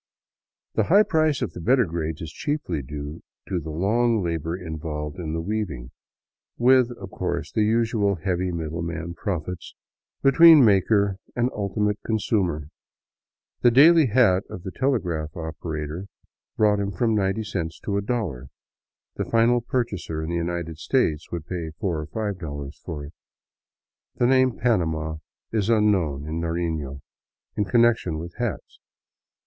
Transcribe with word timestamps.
The 0.73 0.85
high 0.85 1.03
price 1.03 1.43
of 1.43 1.53
the 1.53 1.61
better 1.61 1.85
grades 1.85 2.21
is 2.23 2.31
chiefly 2.31 2.81
due 2.81 3.21
to 3.47 3.59
the 3.59 3.69
long 3.69 4.23
labor 4.23 4.57
in 4.57 4.79
volved 4.79 5.19
in 5.19 5.33
the 5.33 5.41
weaving, 5.41 5.91
with, 6.57 6.89
of 6.99 7.11
course, 7.11 7.51
the 7.51 7.61
usual 7.61 8.15
heavy 8.15 8.51
middleman 8.51 9.13
profits 9.13 9.75
between 10.23 10.65
maker 10.65 11.17
and 11.35 11.51
ultimate 11.53 11.99
consumer. 12.03 12.69
The 13.61 13.69
daily 13.69 14.07
hat 14.07 14.43
of 14.49 14.63
the 14.63 14.71
telegraph 14.71 15.37
operator 15.37 16.07
brought 16.57 16.79
him 16.79 16.91
from 16.91 17.13
ninety 17.13 17.43
cents 17.43 17.79
to 17.81 17.95
a 17.95 18.01
dollar; 18.01 18.47
the 19.17 19.25
final 19.25 19.61
purchaser 19.61 20.23
in 20.23 20.29
the 20.31 20.35
United 20.35 20.79
States 20.79 21.31
would 21.31 21.45
pay 21.45 21.69
$4 21.73 21.73
or 21.81 22.07
$5 22.07 22.75
for 22.83 23.05
it. 23.05 23.13
The 24.15 24.25
name" 24.25 24.57
panama" 24.57 25.17
is 25.51 25.69
unknown 25.69 26.25
in 26.27 26.41
Narifio 26.41 27.01
in 27.55 27.65
connection 27.65 28.17
with 28.17 28.33
hats. 28.39 28.79